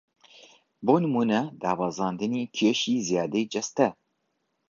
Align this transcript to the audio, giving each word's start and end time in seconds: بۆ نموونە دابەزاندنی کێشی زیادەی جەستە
بۆ 0.85 0.95
نموونە 1.03 1.41
دابەزاندنی 1.61 2.49
کێشی 2.57 2.95
زیادەی 3.07 3.49
جەستە 3.53 3.87